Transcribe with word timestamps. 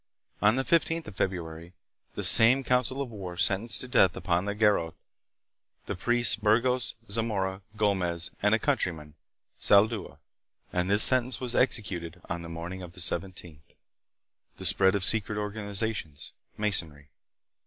On 0.41 0.55
the 0.55 0.63
15th 0.63 1.05
of 1.05 1.15
Feb 1.15 1.29
ruary 1.29 1.73
the 2.15 2.23
same 2.23 2.63
council 2.63 3.03
of 3.03 3.11
war 3.11 3.37
sentenced 3.37 3.81
to 3.81 3.87
death 3.87 4.15
upon 4.15 4.45
the 4.45 4.55
garrote, 4.55 4.95
the 5.85 5.93
priests 5.95 6.35
Burgos, 6.35 6.95
Zamora, 7.11 7.61
Gomez, 7.77 8.31
and 8.41 8.55
a 8.55 8.57
countryman, 8.57 9.13
Saldua; 9.59 10.17
and 10.73 10.89
this 10.89 11.03
sentence 11.03 11.39
was 11.39 11.53
executed 11.53 12.19
on 12.27 12.41
the 12.41 12.49
morning 12.49 12.81
of 12.81 12.93
the 12.93 12.99
17th. 12.99 13.59
The 14.57 14.65
Spread 14.65 14.95
of 14.95 15.03
Secret 15.03 15.37
Organizations. 15.37 16.31
Masonry. 16.57 17.09